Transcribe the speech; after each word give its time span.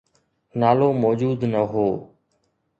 نالو 0.59 0.89
موجود 1.03 1.39
نه 1.53 1.61
هو. 1.71 1.87